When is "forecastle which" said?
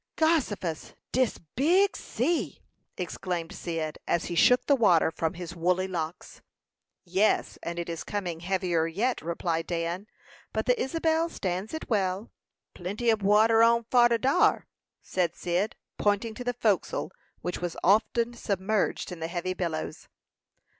16.55-17.61